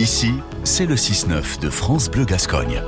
[0.00, 2.82] Ici, c'est le 6-9 de France Bleu Gascogne.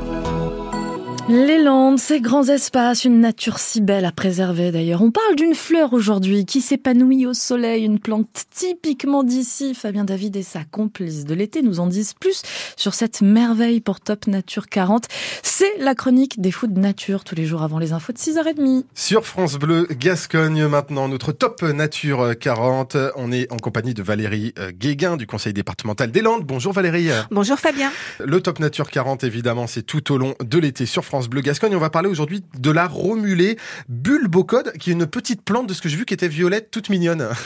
[1.29, 5.03] Les Landes, ces grands espaces, une nature si belle à préserver d'ailleurs.
[5.03, 9.75] On parle d'une fleur aujourd'hui qui s'épanouit au soleil, une plante typiquement d'ici.
[9.75, 12.43] Fabien David et sa complice de l'été nous en disent plus
[12.77, 15.07] sur cette merveille pour Top Nature 40.
[15.43, 18.85] C'est la chronique des fous de nature tous les jours avant les infos de 6h30.
[18.95, 22.97] Sur France Bleu Gascogne maintenant, notre Top Nature 40.
[23.17, 26.45] On est en compagnie de Valérie euh, Guéguin du Conseil départemental des Landes.
[26.45, 27.09] Bonjour Valérie.
[27.33, 27.91] Bonjour Fabien.
[28.25, 31.75] Le Top Nature 40 évidemment, c'est tout au long de l'été sur France Bleu Gascogne.
[31.75, 33.57] On va parler aujourd'hui de la romulée
[33.89, 36.89] bulbocode, qui est une petite plante de ce que j'ai vu qui était violette, toute
[36.89, 37.29] mignonne.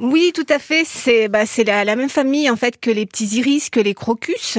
[0.00, 0.84] Oui, tout à fait.
[0.86, 4.58] C'est bah, c'est la, même famille en fait que les petits iris, que les crocus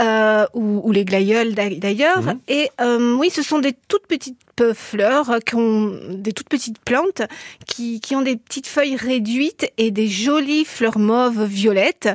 [0.00, 2.22] euh, ou, les glaïeuls d'ailleurs.
[2.22, 2.38] Mhm.
[2.48, 4.38] Et euh, oui, ce sont des toutes petites
[4.74, 7.22] fleurs qui ont des toutes petites plantes
[7.66, 12.08] qui, qui ont des petites feuilles réduites et des jolies fleurs mauves violettes,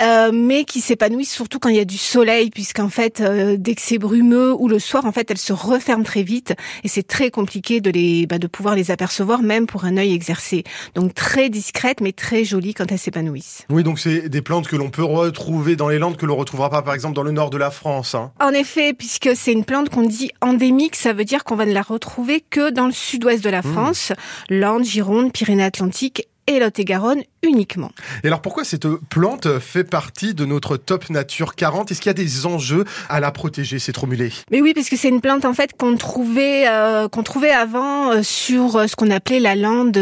[0.00, 3.74] euh, mais qui s'épanouissent surtout quand il y a du soleil, puisqu'en fait, euh, dès
[3.74, 7.06] que c'est brumeux ou le soir, en fait, elles se referment très vite et c'est
[7.06, 10.64] très compliqué de les bah, de pouvoir les apercevoir même pour un œil exercé.
[10.94, 13.66] Donc très discrètes mais très jolies quand elles s'épanouissent.
[13.70, 16.70] Oui, donc c'est des plantes que l'on peut retrouver dans les Landes que l'on retrouvera
[16.70, 18.14] pas par exemple dans le nord de la France.
[18.14, 18.32] Hein.
[18.40, 21.72] En effet, puisque c'est une plante qu'on dit endémique, ça veut dire qu'on va ne
[21.72, 23.72] la retrouver que dans le sud-ouest de la mmh.
[23.72, 24.12] France,
[24.48, 27.90] Landes, Gironde, Pyrénées-Atlantiques et Lot-et-Garonne uniquement.
[28.22, 32.10] Et alors pourquoi cette plante fait partie de notre top nature 40 Est-ce qu'il y
[32.10, 35.44] a des enjeux à la protéger, cette romulée Mais oui, parce que c'est une plante
[35.44, 39.54] en fait qu'on trouvait euh, qu'on trouvait avant euh, sur euh, ce qu'on appelait la
[39.54, 39.98] lande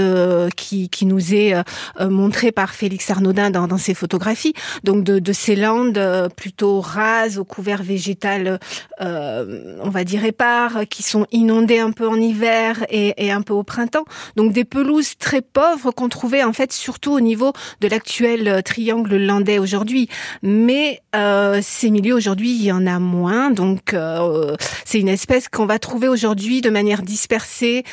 [0.57, 1.55] qui, qui nous est
[2.01, 4.55] montrée par Félix Arnaudin dans, dans ses photographies.
[4.85, 6.01] Donc de, de ces landes
[6.37, 8.59] plutôt rases au couvert végétal,
[9.01, 13.53] on va dire épars, qui sont inondées un peu en hiver et, et un peu
[13.55, 14.05] au printemps.
[14.37, 16.09] Donc des pelouses très pauvres qu'on
[16.41, 20.08] en fait surtout au niveau de l'actuel euh, triangle landais aujourd'hui.
[20.42, 23.50] Mais euh, ces milieux aujourd'hui, il y en a moins.
[23.50, 27.84] Donc euh, c'est une espèce qu'on va trouver aujourd'hui de manière dispersée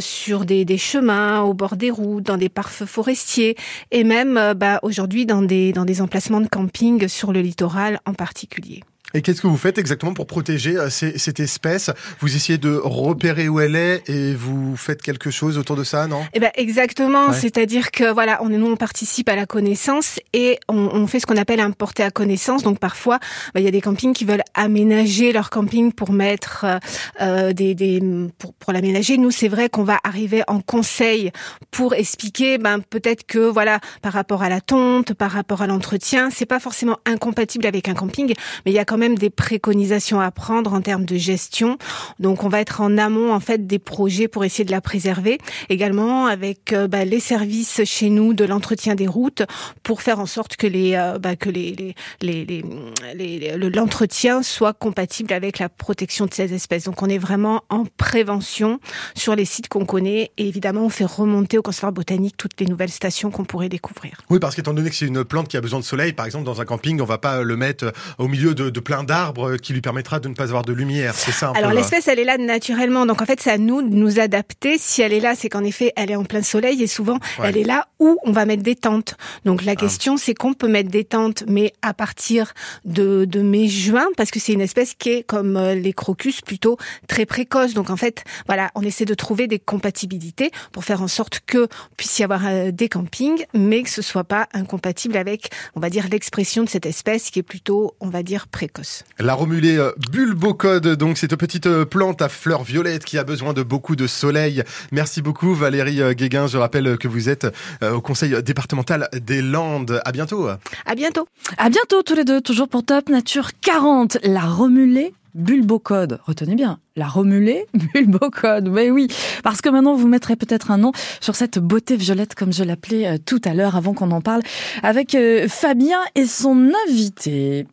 [0.00, 3.56] sur des, chemins, au bord des routes, dans des parfums forestiers
[3.90, 8.82] et même bah, aujourd'hui dans des emplacements de camping sur le littoral en particulier.
[9.12, 11.90] Et qu'est-ce que vous faites exactement pour protéger euh, cette espèce?
[12.20, 16.06] Vous essayez de repérer où elle est et vous faites quelque chose autour de ça,
[16.06, 16.22] non?
[16.32, 17.32] Eh ben exactement.
[17.32, 21.26] C'est-à-dire que voilà, on nous on participe à la connaissance et on, on fait ce
[21.26, 22.62] qu'on appelle un porté à connaissance.
[22.62, 23.18] Donc parfois,
[23.52, 26.78] bah, il y a des campings qui veulent aménager leur camping pour mettre euh,
[27.20, 28.00] euh des, des
[28.38, 29.16] pour, pour l'aménager.
[29.18, 31.32] Nous, c'est vrai qu'on va arriver en conseil
[31.70, 36.30] pour expliquer, ben peut-être que voilà, par rapport à la tonte, par rapport à l'entretien,
[36.30, 38.34] c'est pas forcément incompatible avec un camping,
[38.64, 41.78] mais il y a quand même des préconisations à prendre en termes de gestion.
[42.20, 45.38] Donc on va être en amont en fait des projets pour essayer de la préserver.
[45.68, 49.42] Également avec euh, bah, les services chez nous de l'entretien des routes
[49.82, 55.32] pour faire en sorte que les euh, bah, que les les les l'entretien soit compatible
[55.32, 56.84] avec la protection de ces espèces.
[56.84, 58.78] Donc on est vraiment en prévention
[59.14, 62.66] sur les sites qu'on connaît et évidemment on fait remonter au conservatoire botanique toutes les
[62.66, 64.20] nouvelles stations qu'on pourrait découvrir.
[64.28, 66.44] Oui, parce qu'étant donné que c'est une plante qui a besoin de soleil, par exemple
[66.44, 69.72] dans un camping, on va pas le mettre au milieu de, de plein d'arbres qui
[69.72, 71.14] lui permettra de ne pas avoir de lumière.
[71.14, 71.52] C'est ça.
[71.54, 73.06] Alors l'espèce, elle est là naturellement.
[73.06, 74.78] Donc en fait, c'est à nous de nous adapter.
[74.78, 77.56] Si elle est là, c'est qu'en effet, elle est en plein soleil et souvent, elle
[77.56, 79.14] est là où on va mettre des tentes.
[79.44, 79.76] Donc la ah.
[79.76, 82.52] question, c'est qu'on peut mettre des tentes, mais à partir
[82.84, 86.76] de, de mai-juin, parce que c'est une espèce qui est comme euh, les crocus plutôt
[87.06, 87.74] très précoce.
[87.74, 91.68] Donc en fait, voilà, on essaie de trouver des compatibilités pour faire en sorte que
[91.96, 95.90] puisse y avoir euh, des campings, mais que ce soit pas incompatible avec, on va
[95.90, 98.79] dire, l'expression de cette espèce qui est plutôt, on va dire, précoce.
[99.18, 103.52] La romulée euh, bulbocode, donc cette petite euh, plante à fleurs violettes qui a besoin
[103.52, 104.62] de beaucoup de soleil.
[104.92, 106.46] Merci beaucoup Valérie euh, Guéguin.
[106.46, 107.46] Je rappelle que vous êtes
[107.82, 110.00] au conseil départemental des Landes.
[110.04, 110.48] À bientôt.
[110.86, 111.26] À bientôt.
[111.58, 114.18] À bientôt tous les deux, toujours pour Top Nature 40.
[114.22, 119.06] La romulée Bulbocode, retenez bien, la romulée Bulbocode, mais oui,
[119.44, 123.18] parce que maintenant vous mettrez peut-être un nom sur cette beauté violette comme je l'appelais
[123.20, 124.42] tout à l'heure avant qu'on en parle
[124.82, 125.16] avec
[125.48, 127.66] Fabien et son invité.